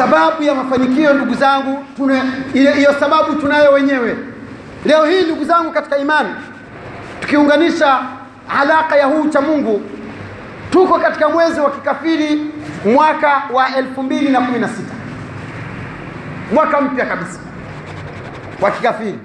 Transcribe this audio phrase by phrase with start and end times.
[0.00, 1.84] Sababu ya mafanikio ndugu zangu,
[2.52, 4.16] hiyo sababu tunayo wenyewe.
[4.84, 6.28] Leo hii ndugu zangu katika imani,
[7.20, 7.98] tukiunganisha
[8.60, 9.82] alaka ya huu cha Mungu,
[10.70, 12.52] tuko katika mwezi wa kikafiri,
[12.84, 14.68] mwaka wa 2016
[16.54, 17.38] mwaka mpya kabisa
[18.60, 19.18] wa kikafiri.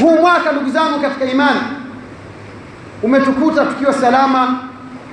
[0.00, 1.60] Huu mwaka ndugu zangu katika imani
[3.02, 4.58] umetukuta tukiwa salama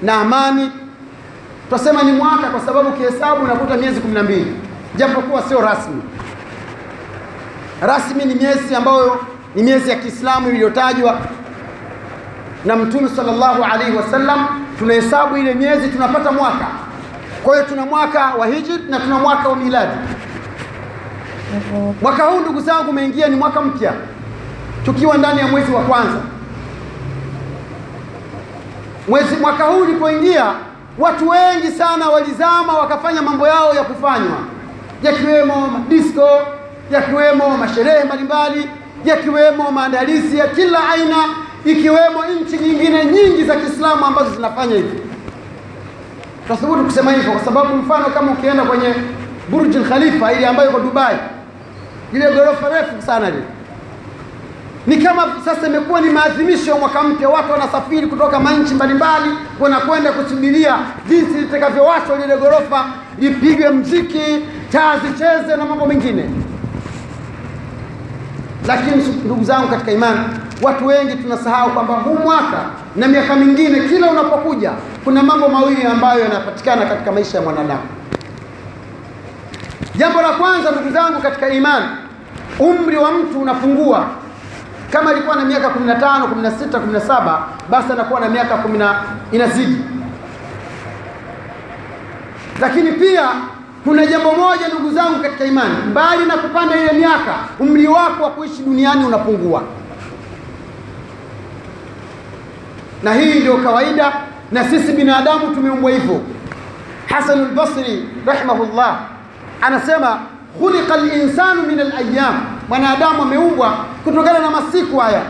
[0.01, 0.71] na amani.
[1.69, 4.55] Twasema ni mwaka kwa sababu kihesabu unakuta miezi kumi na mbili
[4.95, 6.01] japokuwa sio rasmi.
[7.81, 9.19] Rasmi ni miezi ambayo
[9.55, 11.19] ni miezi ya Kiislamu iliyotajwa
[12.65, 14.47] na Mtume sallallahu alaihi wasallam.
[14.79, 16.67] Tunahesabu ile miezi tunapata mwaka.
[17.43, 19.91] Kwa hiyo tuna mwaka wa hijri na tuna mwaka wa miladi.
[22.01, 23.93] Mwaka huu ndugu zangu umeingia, ni mwaka mpya,
[24.85, 26.17] tukiwa ndani ya mwezi wa kwanza.
[29.07, 30.45] Mwezi mwaka huu ulipoingia,
[30.99, 34.37] watu wengi sana walizama wakafanya mambo yao ya kufanywa,
[35.03, 36.29] yakiwemo madisko,
[36.91, 38.69] yakiwemo masherehe mbalimbali,
[39.05, 41.15] yakiwemo maandalizi ya kila aina,
[41.65, 44.99] ikiwemo nchi nyingine nyingi za Kiislamu ambazo zinafanya hivi.
[46.47, 48.93] Tunathubutu kusema hivyo kwa sababu mfano kama ukienda kwenye
[49.49, 51.17] Burj Al Khalifa ile ambayo iko Dubai,
[52.13, 53.37] ile ghorofa refu sana ile,
[54.87, 57.29] ni kama sasa imekuwa ni maadhimisho ya mwaka mpya.
[57.29, 60.77] Watu wanasafiri kutoka manchi mbalimbali, wanakwenda kusubiria
[61.09, 62.85] jinsi litakavyowashwa lile ghorofa,
[63.19, 66.29] lipigwe mziki, taa zicheze na mambo mengine.
[68.67, 70.19] Lakini ndugu zangu katika imani,
[70.61, 72.57] watu wengi tunasahau kwamba huu mwaka
[72.95, 74.71] na miaka mingine, kila unapokuja
[75.03, 77.81] kuna mambo mawili ambayo yanapatikana katika maisha ya mwanadamu.
[79.95, 81.85] Jambo la kwanza ndugu zangu katika imani,
[82.59, 84.07] umri wa mtu unapungua.
[84.91, 88.95] Kama alikuwa na miaka 15, 16, 17, basi anakuwa na miaka 10
[89.31, 89.81] inazidi.
[92.61, 93.29] Lakini pia
[93.83, 98.29] kuna jambo moja ndugu zangu katika imani, mbali na kupanda ile miaka, umri wako wa
[98.29, 99.63] kuishi duniani unapungua,
[103.03, 104.13] na hii ndio kawaida,
[104.51, 106.21] na sisi binadamu tumeumbwa hivyo.
[107.09, 108.99] Hasan al-Basri rahimahullah
[109.61, 110.19] anasema
[110.59, 112.35] khuliqa al-insanu min al-ayyam,
[112.67, 113.69] mwanadamu ameumbwa
[114.03, 115.21] kutokana na masiku haya.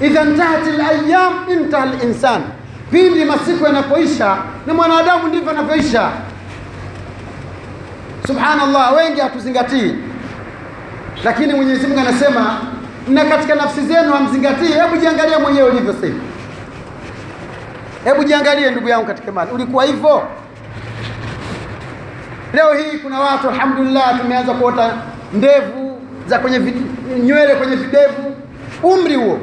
[0.00, 2.42] Idha ntahat layam ntaha intaha al-insan,
[2.90, 4.36] pindi masiku yanapoisha
[4.66, 6.10] na mwanadamu ndivyo anavyoisha.
[8.26, 9.94] Subhanallah, wengi hatuzingatii,
[11.24, 12.56] lakini Mwenyezi Mungu anasema
[13.08, 14.72] na katika nafsi zenu hamzingatii.
[14.72, 16.06] Hebu jiangalie mwenyewe ulivyo sasa.
[18.04, 20.22] Hebu jiangalie ndugu yangu katika mali, ulikuwa hivyo?
[22.54, 24.90] Leo hii kuna watu alhamdulillah, tumeanza kuota
[25.32, 25.89] ndevu
[26.30, 26.60] za kwenye
[27.24, 28.34] nywele kwenye videvu,
[28.82, 29.38] umri huo.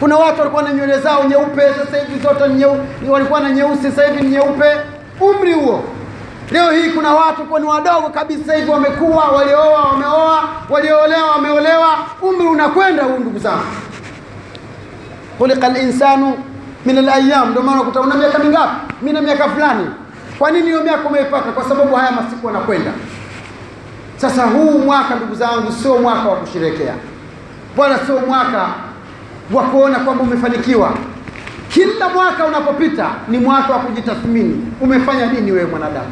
[0.00, 2.66] Kuna watu walikuwa na nywele zao nyeupe, sasa hivi zote nye,
[3.10, 4.64] walikuwa na nyeusi, sasa hivi ni nyeupe,
[5.20, 5.84] umri huo.
[6.50, 11.88] Leo hii kuna watu kwa ni wadogo kabisa hivi wamekuwa, walioa wameoa, walioolewa wameolewa,
[12.22, 13.64] umri unakwenda huu, ndugu zangu.
[15.38, 16.32] Khuliqa al-insanu
[16.86, 18.94] min al-ayyam, ndio maana kuta una miaka mingapi?
[19.02, 19.86] mi na miaka fulani.
[20.38, 21.52] Kwa nini hiyo miaka umeipata?
[21.52, 22.90] Kwa sababu haya masiku yanakwenda.
[24.24, 26.94] Sasa huu mwaka ndugu zangu, sio mwaka wa kusherekea,
[27.76, 28.68] wala sio mwaka
[29.52, 30.92] wa kuona kwamba umefanikiwa.
[31.68, 36.10] Kila mwaka unapopita ni mwaka wa kujitathmini, umefanya nini wewe mwanadamu.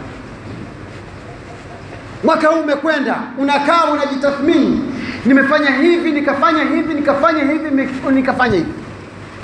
[2.24, 4.80] Mwaka huu umekwenda, unakaa unajitathmini,
[5.26, 7.70] nimefanya hivi, nikafanya hivi, nikafanya hivi,
[8.12, 8.72] nikafanya hivi,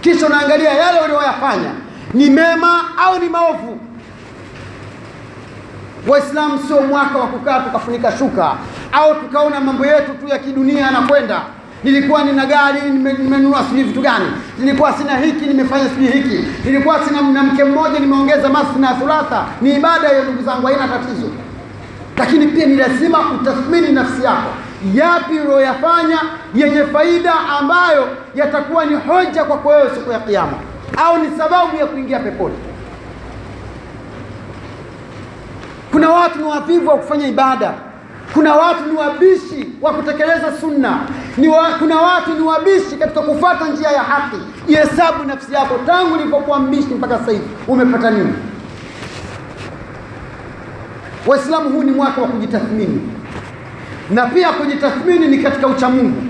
[0.00, 1.70] kisha unaangalia yale uliyoyafanya
[2.14, 3.80] ni mema au ni maovu.
[6.08, 8.52] Waislamu sio mwaka wa kukaa tukafunika shuka
[8.92, 11.40] au tukaona mambo yetu tu ya kidunia yanakwenda.
[11.84, 14.26] Nilikuwa nina gari nimenunua sijui vitu gani,
[14.58, 19.44] nilikuwa sina hiki nimefanya sijui hiki, nilikuwa sina na mke mmoja nimeongeza masna thulatha.
[19.60, 21.28] Ni ibada hiyo ndugu zangu, haina tatizo,
[22.16, 24.50] lakini pia ni lazima utathmini nafsi yako,
[24.94, 26.18] yapi uliyoyafanya
[26.54, 30.52] yenye faida ambayo yatakuwa ni hoja kwako wewe siku ya Kiyama
[30.96, 32.54] au ni sababu ya kuingia peponi.
[35.92, 37.74] Kuna watu ni wavivu wa kufanya ibada,
[38.34, 40.98] kuna watu ni wabishi wa kutekeleza sunna,
[41.36, 44.36] ni wa, kuna watu ni wabishi katika kufuata njia ya haki.
[44.68, 47.44] Ihesabu nafsi yako tangu ulipokuwa mbishi mpaka sasa hivi.
[47.68, 48.32] Umepata nini?
[51.26, 53.00] Waislamu, huu ni mwaka wa kujitathmini,
[54.10, 56.22] na pia kujitathmini ni katika uchamungu,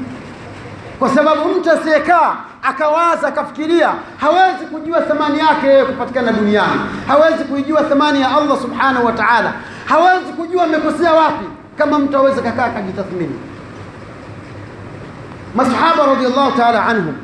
[0.99, 2.37] kwa sababu mtu asiyekaa
[2.69, 9.07] akawaza akafikiria, hawezi kujua thamani yake yeye kupatikana duniani, hawezi kuijua thamani ya Allah subhanahu
[9.07, 9.53] wa ta'ala,
[9.85, 11.45] hawezi kujua amekosea wapi,
[11.79, 13.35] kama mtu aweze kakaa akajitathmini.
[15.55, 17.15] Masahaba radhiallahu ta'ala anhum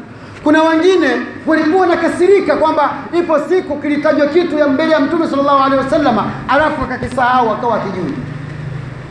[0.44, 1.08] Kuna wengine
[1.46, 6.18] walikuwa wanakasirika kwamba ipo siku kilitajwa kitu ya mbele ya Mtume sallallahu alaihi wasallam,
[6.48, 8.14] alafu akakisahau akawa akijui.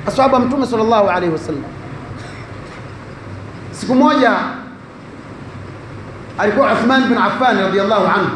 [0.07, 1.63] Aswahaba Mtume sallallahu alaihi wasallam,
[3.71, 4.31] siku moja
[6.37, 8.29] alikuwa Uthman bin Affan radhiyallahu anhu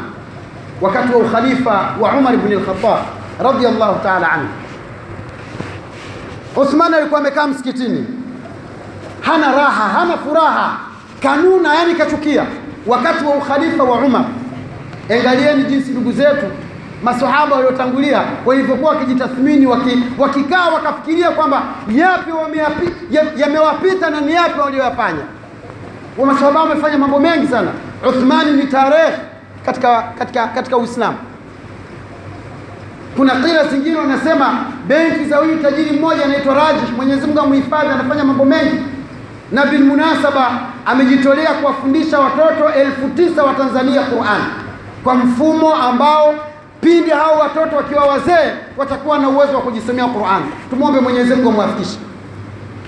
[0.82, 3.00] wakati wa ukhalifa wa Umar ibn al-Khattab
[3.44, 4.48] radhiyallahu ta'ala anhu.
[6.56, 8.06] Uthman alikuwa amekaa msikitini,
[9.22, 10.78] hana raha, hana furaha,
[11.22, 12.46] kanuna, yani kachukia
[12.88, 14.26] wakati wa ukhalifa wa Umar.
[15.10, 16.46] Angalieni jinsi ndugu zetu
[17.04, 19.66] masahaba waliotangulia walivyokuwa wakijitathmini,
[20.18, 21.62] wakikaa wakafikiria kwamba
[21.96, 22.32] yapi
[23.38, 25.22] yamewapita ya na ni yapi walioyafanya.
[26.18, 27.72] Wa masahaba wamefanya mambo mengi sana.
[28.06, 29.14] Uthmani ni tarehe
[29.66, 31.18] katika, katika, katika Uislamu.
[33.18, 38.24] Kuna kila zingine wanasema benki za huyu tajiri mmoja anaitwa Raji, Mwenyezi Mungu amhifadhi, anafanya
[38.24, 38.76] mambo mengi,
[39.52, 40.52] na bilmunasaba
[40.86, 44.42] amejitolea kuwafundisha watoto elfu tisa wa Tanzania Qur'an
[45.04, 46.36] kwa mfumo ambao
[46.82, 50.42] pindi hao watoto wakiwa wazee watakuwa na uwezo wa kujisomea Qur'an.
[50.70, 51.98] Tumwombe Mwenyezi Mungu amwafikishe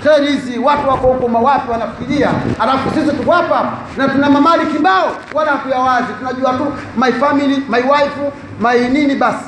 [0.03, 0.59] kheri hizi.
[0.59, 2.29] Watu wako huko mawapi wanafikiria,
[2.59, 6.07] alafu sisi tuko hapa na tuna mamali kibao, wala hatuyawazi.
[6.19, 6.65] Tunajua tu
[6.97, 9.45] my family, my wife, my nini, basi.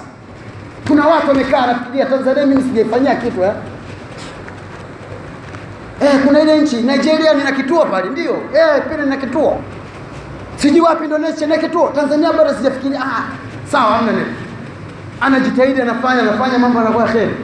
[0.88, 3.51] Kuna watu wamekaa nafikiria, Tanzania mimi sijaifanyia kitu eh?
[6.01, 9.59] Eh, kuna ile nchi Nigeria nina kituo pale, ndio eh, pia nina kituo,
[10.56, 13.00] sijui wapi Indonesia nina kituo, Tanzania bado sijafikiria.
[13.01, 13.24] Ah,
[13.71, 14.25] sawa, hamna neno.
[15.21, 17.36] Anajitahidi, anafanya anafanya mambo, anakuwa kheri.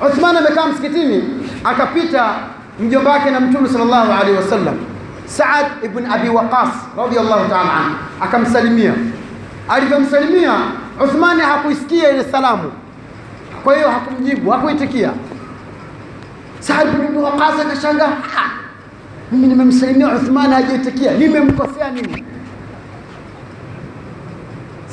[0.00, 1.24] Uthman amekaa msikitini,
[1.64, 2.34] akapita
[2.80, 4.74] mjomba wake na Mtume sallallahu alaihi wasallam,
[5.26, 8.92] Saad ibn Abi Waqas radhiyallahu ta'ala anhu, akamsalimia.
[9.68, 10.52] Alivyomsalimia
[11.04, 12.72] Uthmani hakuisikia ile salamu,
[13.64, 15.10] kwa hiyo hakumjibu, hakuitikia.
[16.60, 18.12] Saad ibn Abi Waqas akashangaa,
[19.32, 22.24] mimi nimemsalimia Uthmani hajaitikia, nimemkosea nini?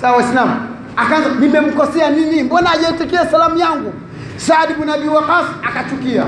[0.01, 0.55] Sawa Waislamu,
[0.97, 2.43] akaanza nimemkosea nini?
[2.43, 3.93] Mbona hajaitikia salamu yangu?
[4.37, 6.25] Saad bin Abi Waqas akachukia.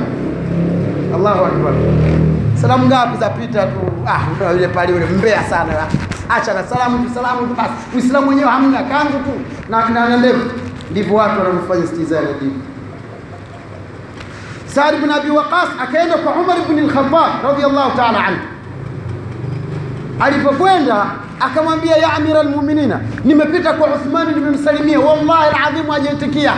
[1.16, 1.74] Allahu akbar.
[2.56, 4.22] Salamu ngapi zapita tu, ah,
[4.54, 5.88] yule pale yule mbea sana.
[6.30, 7.74] Acha na salamu tu, salamu tu basi.
[7.96, 9.34] Uislamu wenyewe hamna kanzu tu
[9.70, 10.52] na na ndevu.
[10.92, 12.62] Ndivyo watu wanaofanya istiza na dini.
[14.68, 18.40] Saad bin Abi Waqas akaenda kwa Umar ibn al-Khattab radiyallahu ta'ala anhu.
[20.20, 21.06] Alipokwenda
[21.40, 26.54] akamwambia ya amira almu'minina, nimepita kwa Uthmani nimemsalimia, wallahi alazim hajaitikia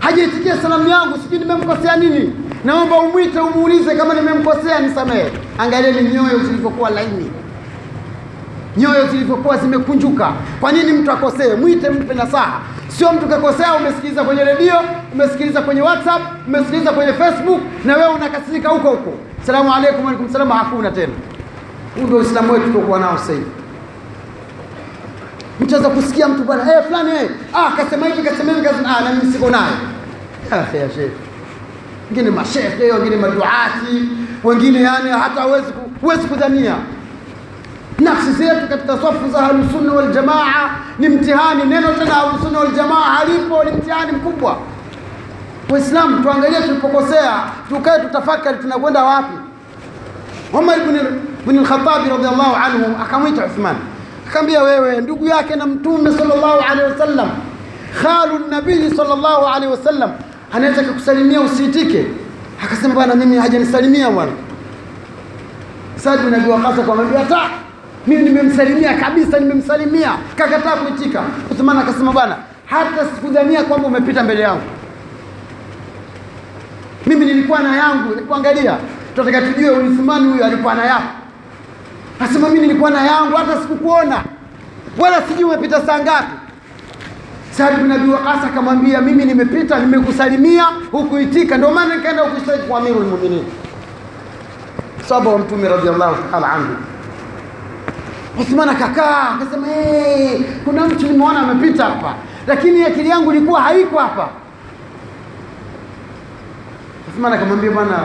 [0.00, 2.32] hajaitikia salamu yangu, sijui nimemkosea nini.
[2.64, 5.32] Naomba umwite umuulize kama nimemkosea nisamehe.
[5.58, 7.30] Angalieni nyoyo zilivyokuwa laini,
[8.76, 10.32] nyoyo zilivyokuwa zimekunjuka.
[10.60, 11.54] Kwa nini mtu akosee?
[11.54, 12.60] Mwite, mpe nasaha.
[12.88, 14.74] Sio mtu kakosea, umesikiliza kwenye redio,
[15.14, 19.12] umesikiliza kwenye WhatsApp, umesikiliza kwenye Facebook na wewe unakasirika huko huko,
[19.42, 21.12] salamu alaikum, alaikum salamu, hakuna tena.
[21.96, 23.46] Huu ndio Uislamu wetu tuliokuwa nao sasa hivi.
[25.60, 29.32] Mtaweza kusikia mtu bwana eh, fulani eh, ah, kasema hivi kasema hivi kasema, ah, na
[29.32, 29.72] siko naye.
[30.52, 31.10] Ah, ya shehe,
[32.10, 34.08] wengine mashehe, wengine maduati,
[34.44, 36.74] wengine yani hata huwezi huwezi kudhania.
[37.98, 40.12] Nafsi zetu katika safu za Ahlusunna wal
[40.98, 41.64] ni mtihani.
[41.64, 44.56] Neno tena Ahlusunna wal Jamaa halipo, ni mtihani mkubwa.
[45.70, 47.32] Waislamu, tuangalie tulipokosea,
[47.68, 49.34] tukae tutafakari, tunakwenda wapi?
[50.52, 52.06] Umar ibn al-Khattab
[52.64, 53.76] anhu akamwita Uthman
[54.30, 57.30] akamwambia wewe ndugu yake na mtume sallallahu alaihi wasallam
[58.02, 60.10] khalu nabii sallallahu alaihi wasallam
[60.52, 62.06] anaweza kukusalimia usiitike?
[62.64, 64.32] Akasema bwana mimi hajanisalimia bwana.
[65.96, 67.50] Sadi bin Abi Waqqas akamwambia
[68.06, 70.12] mimi nimemsalimia kabisa nimemsalimia.
[70.36, 71.22] Kakataa kuitika.
[71.50, 74.62] Uthman akasema bwana hata sikudhania kwamba umepita mbele yangu.
[77.06, 78.76] Mimi nilikuwa na yangu nikuangalia
[79.14, 81.19] tunataka tujue Uthman huyu alikuwa na yako
[82.20, 84.24] Nasema mimi nilikuwa na yangu hata sikukuona
[84.98, 86.32] wala sijui umepita saa ngapi.
[87.50, 93.04] Saad bin Abi Waqqas akamwambia mimi nimepita nimekusalimia hukuitika, ndio maana nikaenda ukishtaki kwa Amirul
[93.06, 93.44] Mu'minin.
[95.08, 96.76] Sahaba wa Mtume radhiallahu ta'ala anhu.
[98.40, 102.14] Uthman akakaa akasema, hey, kuna mtu nimeona amepita hapa,
[102.46, 104.28] lakini akili yangu ilikuwa haiko hapa.
[107.08, 107.98] Uthman akamwambia bwana,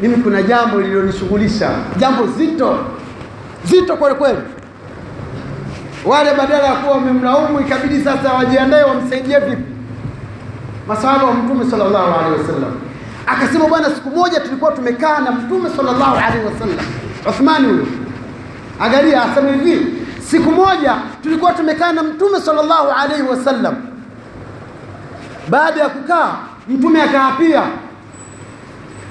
[0.00, 2.78] mimi kuna jambo lililonishughulisha, jambo zito
[3.64, 4.38] zito kweli kweli.
[6.04, 9.62] Wale badala ya kuwa wamemlaumu, ikabidi sasa wajiandae wamsaidie vipi.
[10.88, 12.72] Masahaba wa Mtume sallallahu alaihi wasallam
[13.26, 16.78] akasema, bwana, siku moja tulikuwa tumekaa na Mtume sallallahu alaihi wasallam.
[17.28, 17.86] Uthmani huyo,
[18.80, 19.86] angalia, asema hivi,
[20.20, 23.74] siku moja tulikuwa tumekaa na Mtume sallallahu alaihi wasallam.
[25.48, 26.34] Baada ya kukaa,
[26.68, 27.62] Mtume akaapia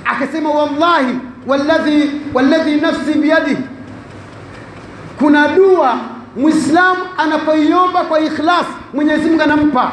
[0.05, 3.61] akasema, wallahi walladhi walladhi nafsi biyadihi
[5.21, 5.97] kuna dua
[6.37, 9.91] mwislamu anapoiomba kwa ikhlas, Mwenyezi Mungu anampa.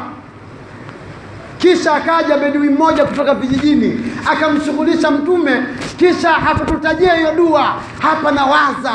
[1.57, 3.99] Kisha akaja bedui mmoja kutoka vijijini
[4.31, 5.63] akamshughulisha Mtume,
[5.97, 7.75] kisha hakututajia hiyo dua.
[7.99, 8.91] Hapa nawaza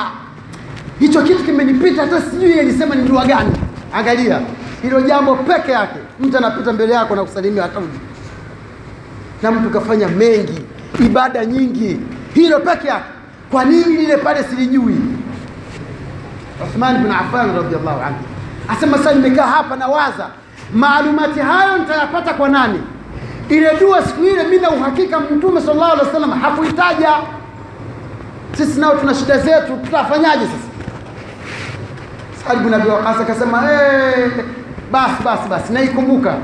[0.99, 3.53] hicho kitu kimenipita, hata sijui alisema ni dua gani.
[3.95, 4.41] Angalia
[4.83, 7.99] hilo jambo peke yake, mtu anapita mbele yako na kusalimia atauji
[9.43, 10.61] na mtu kafanya mengi,
[11.07, 12.01] ibada nyingi,
[12.35, 13.05] hilo peke yake.
[13.51, 14.97] Kwa nini lile pale silijui?
[16.65, 18.19] Uthman bin Affan radhiallahu anhu
[18.69, 20.27] asema, sasa nimekaa hapa nawaza
[20.75, 22.81] maalumati hayo nitayapata kwa nani?
[23.49, 27.11] Ile dua siku ile, mimi na uhakika Mtume sallallahu alaihi wasallam hakuitaja.
[28.57, 30.69] Sisi nao tuna shida zetu, tutafanyaje sasa?
[32.49, 34.31] Saad bin Abi Waqqas akasema eh,
[34.93, 36.35] basi basi basi, naikumbuka.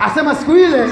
[0.00, 0.86] Asema siku ile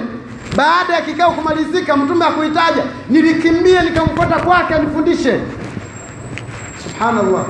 [0.56, 5.40] baada ya kikao kumalizika, Mtume hakuitaja, nilikimbia nikamfuata kwake anifundishe.
[6.82, 7.44] Subhanallah.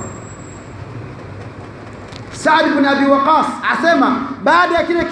[2.45, 5.05] Saad bin Abi Waqas asema baada ya kile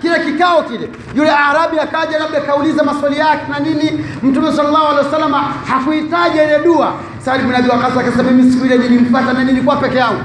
[0.00, 5.04] kile kikao kile, yule Arabi akaja, labda kauliza maswali yake na nini, Mtume sallallahu alaihi
[5.06, 5.32] wasallam
[5.68, 6.92] hakuhitaji ile dua.
[7.18, 10.20] Saad bin Abi Waqas akasema, mimi siku ile nilimfuata na nilikuwa peke yangu,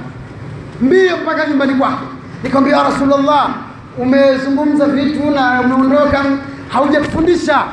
[0.81, 2.03] mbio mpaka nyumbani kwake,
[2.43, 3.49] nikamwambia ya Rasulullah,
[3.97, 6.25] umezungumza vitu na umeondoka,
[6.69, 7.63] haujatufundisha.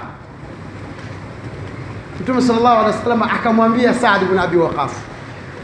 [2.21, 4.93] Mtume sallallahu alaihi wasallam akamwambia Saad bin Abi Waqas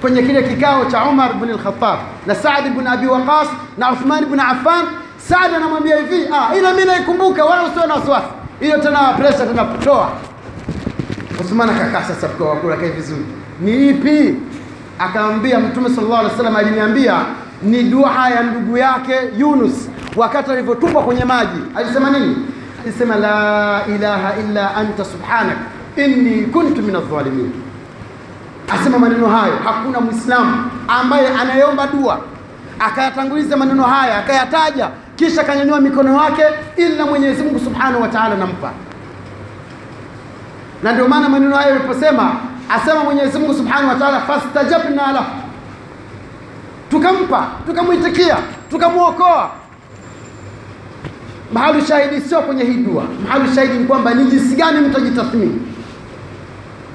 [0.01, 3.49] kwenye kile kikao cha Umar bin al-Khattab na Saad bin Abi Waqas
[3.79, 4.85] na Uthman bin Affan,
[5.19, 8.27] Saad anamwambia hivi, ah, ila mimi naikumbuka, wala usiwe na wasiwasi,
[8.61, 10.11] hiyo tena pressure tena kutoa.
[11.41, 13.25] Uthman akakaa sasa, kwa kula kai vizuri,
[13.61, 14.35] ni ipi?
[14.99, 17.15] Akamwambia Mtume sallallahu alaihi wasallam aliniambia
[17.63, 21.59] ni dua ya ndugu yake Yunus wakati alivyotupwa kwenye maji.
[21.77, 22.37] Alisema nini?
[22.85, 25.57] Alisema la ilaha illa anta subhanak
[25.97, 27.51] inni kuntu min adh-dhalimin
[28.75, 29.53] asema maneno hayo.
[29.65, 32.21] Hakuna Mwislamu ambaye anayeomba dua
[32.79, 36.43] akayatanguliza maneno haya akayataja, kisha akanyanyua mikono yake,
[36.77, 38.71] ila Mwenyezi Mungu Subhanahu wa Ta'ala nampa.
[40.83, 42.33] Na ndio maana maneno hayo yaliposema,
[42.71, 45.27] asema Mwenyezi Mungu Subhanahu wa Ta'ala, fastajabna lahu,
[46.91, 48.37] tukampa, tukamwitikia,
[48.71, 49.51] tukamwokoa.
[51.53, 55.61] Mahali shahidi sio kwenye hii dua, mahali shahidi ni kwamba ni jinsi gani mtu ajitathmini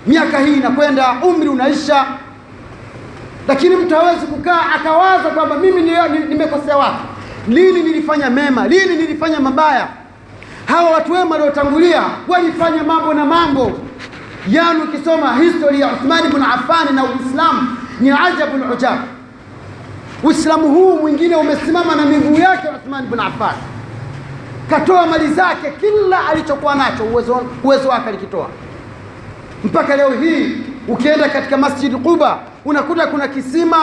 [0.08, 2.05] miaka hii inakwenda, umri unaisha,
[3.48, 5.81] lakini mtu hawezi kukaa akawaza kwamba mimi
[6.29, 7.03] nimekosea wapi,
[7.48, 9.88] lini nilifanya mema, lini nilifanya mabaya.
[10.65, 13.72] Hawa watu wema waliotangulia walifanya mambo na mambo,
[14.50, 19.00] yani ukisoma historia ya Uthmani bin Affan na Uislamu ni ajabul ujab.
[20.24, 22.67] Uislamu huu mwingine umesimama na miguu yake.
[22.75, 23.55] Uthmani bin Affan
[24.70, 28.48] katoa mali zake, kila alichokuwa nacho, uwezo, uwezo wake alikitoa
[29.63, 33.77] mpaka leo hii ukienda katika Masjid Quba unakuta kuna kisima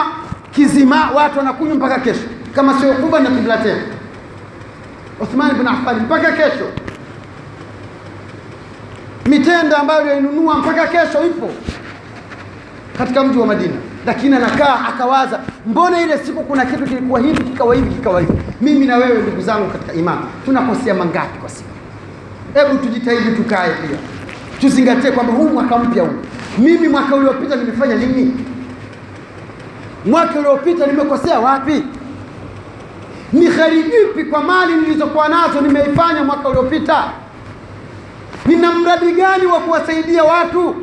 [0.51, 2.21] kizima, watu wanakunywa mpaka kesho,
[2.55, 3.81] kama sio Quba na kibla tena.
[5.21, 6.65] Uthman bin Affan mpaka kesho,
[9.25, 11.49] mitenda ambayo yainunua mpaka kesho ipo
[12.97, 13.73] katika mji wa Madina,
[14.05, 18.33] lakini anakaa akawaza, mbona ile siku kuna kitu kilikuwa hivi kikawa hivi kikawa hivi.
[18.61, 21.69] Mimi na wewe ndugu zangu katika imani tunakosea mangapi kwa siku?
[22.53, 23.97] Hebu tujitahidi tukae pia
[24.61, 26.15] tuzingatie kwamba huu mwaka mpya huu,
[26.57, 28.45] mimi mwaka uliopita nimefanya nini?
[30.05, 31.83] Mwaka uliopita nimekosea wapi?
[33.33, 37.03] Ni kheri ipi kwa mali nilizokuwa nazo nimeifanya mwaka uliopita?
[38.45, 40.75] Nina mradi gani wa kuwasaidia watu?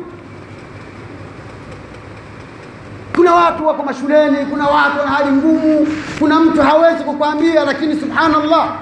[3.15, 5.87] Kuna watu wako mashuleni, kuna watu wana hali ngumu,
[6.19, 8.75] kuna mtu hawezi kukwambia, lakini subhanallah,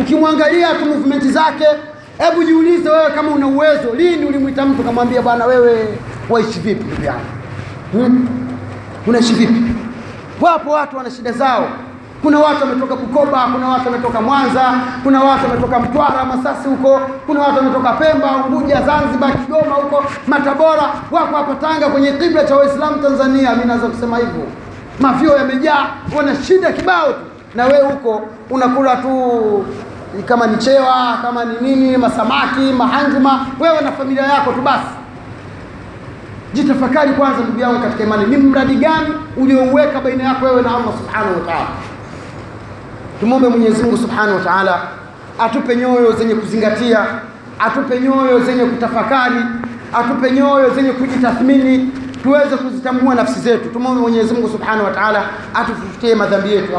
[0.00, 1.64] ukimwangalia tu movement zake
[2.20, 5.98] Hebu jiulize wewe, kama una uwezo, lini ulimwita mtu kamwambia bwana, wewe
[6.30, 7.20] waishi vipi ndugu yangu,
[7.92, 8.28] hmm?
[9.06, 9.62] unaishi vipi?
[10.40, 11.68] Wapo watu wana shida zao.
[12.22, 17.40] Kuna watu wametoka Bukoba, kuna watu wametoka Mwanza, kuna watu wametoka Mtwara, Masasi huko, kuna
[17.40, 23.02] watu wametoka Pemba, Unguja, Zanzibar, Kigoma huko, Matabora, wako hapa Tanga kwenye kibla cha Waislamu
[23.02, 23.50] Tanzania.
[23.52, 24.42] Mimi naweza kusema hivyo,
[25.00, 27.18] mafio yamejaa, wana shida kibao tu,
[27.54, 29.64] na wewe huko unakula tu
[30.26, 34.86] kama ni chewa kama ni nini, masamaki, mahanjuma, wewe na familia yako tu basi.
[36.54, 40.92] Jitafakari kwanza, ndugu yangu katika imani, ni mradi gani uliouweka baina yako wewe na Allah
[40.98, 41.66] subhanahu wa ta'ala.
[43.20, 44.80] Tumwombe Mwenyezi Mungu subhanahu wa ta'ala
[45.38, 47.06] atupe nyoyo zenye kuzingatia,
[47.58, 49.36] atupe nyoyo zenye kutafakari,
[49.92, 53.68] atupe nyoyo zenye kujitathmini, tuweze kuzitambua nafsi zetu.
[53.68, 55.22] Tumwombe Mwenyezi Mungu subhanahu wa ta'ala
[55.54, 56.76] atufutie madhambi yetu.